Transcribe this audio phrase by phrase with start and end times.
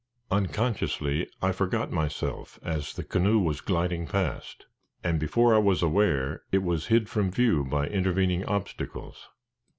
[0.31, 4.65] Unconsciously I forgot myself as the canoe was gliding past,
[5.03, 9.29] and before I was aware, it was hid from view by intervening obstacles.